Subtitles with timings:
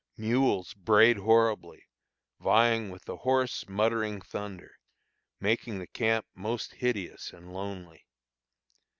[0.17, 1.83] Mules brayed horribly,
[2.39, 4.71] vying with the hoarse, muttering thunder,
[5.39, 8.07] making the camp most hideous and lonely.